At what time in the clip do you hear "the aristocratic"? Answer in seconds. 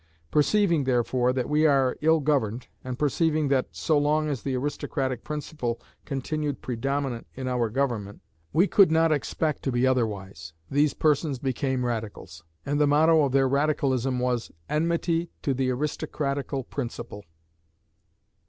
4.41-5.23